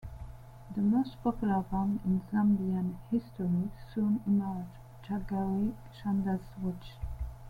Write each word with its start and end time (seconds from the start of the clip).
The 0.75 0.81
most 0.81 1.21
popular 1.23 1.61
band 1.61 1.99
in 2.05 2.21
Zambian 2.31 2.95
history 3.11 3.69
soon 3.93 4.19
emerged, 4.25 4.67
Jaggari 5.05 5.75
Chanda's 5.93 6.41
Witch. 6.63 6.93